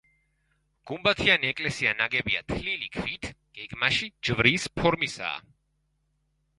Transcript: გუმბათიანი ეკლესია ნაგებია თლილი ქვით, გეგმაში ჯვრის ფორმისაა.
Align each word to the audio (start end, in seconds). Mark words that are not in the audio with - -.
გუმბათიანი 0.91 1.51
ეკლესია 1.53 1.91
ნაგებია 1.99 2.43
თლილი 2.55 2.91
ქვით, 2.97 3.31
გეგმაში 3.61 4.13
ჯვრის 4.31 4.69
ფორმისაა. 4.81 5.41